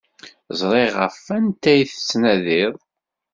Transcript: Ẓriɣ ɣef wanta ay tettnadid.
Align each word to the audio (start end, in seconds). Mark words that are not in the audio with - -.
Ẓriɣ 0.59 0.93
ɣef 1.01 1.15
wanta 1.27 1.69
ay 1.71 1.81
tettnadid. 1.89 2.75